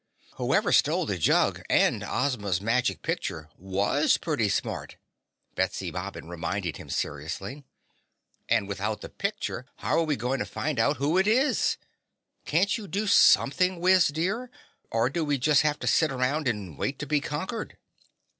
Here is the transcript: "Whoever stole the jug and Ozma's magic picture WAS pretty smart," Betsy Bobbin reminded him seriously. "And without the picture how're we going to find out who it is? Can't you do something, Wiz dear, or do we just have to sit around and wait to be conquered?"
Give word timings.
"Whoever 0.37 0.71
stole 0.71 1.05
the 1.05 1.19
jug 1.19 1.61
and 1.69 2.03
Ozma's 2.03 2.59
magic 2.59 3.03
picture 3.03 3.49
WAS 3.55 4.17
pretty 4.17 4.49
smart," 4.49 4.95
Betsy 5.53 5.91
Bobbin 5.91 6.27
reminded 6.27 6.77
him 6.77 6.89
seriously. 6.89 7.65
"And 8.49 8.67
without 8.67 9.01
the 9.01 9.09
picture 9.09 9.67
how're 9.75 10.01
we 10.01 10.15
going 10.15 10.39
to 10.39 10.45
find 10.47 10.79
out 10.79 10.97
who 10.97 11.19
it 11.19 11.27
is? 11.27 11.77
Can't 12.45 12.79
you 12.79 12.87
do 12.87 13.05
something, 13.05 13.79
Wiz 13.79 14.07
dear, 14.07 14.49
or 14.89 15.07
do 15.07 15.23
we 15.23 15.37
just 15.37 15.61
have 15.61 15.77
to 15.81 15.85
sit 15.85 16.11
around 16.11 16.47
and 16.47 16.79
wait 16.79 16.97
to 16.97 17.05
be 17.05 17.21
conquered?" 17.21 17.77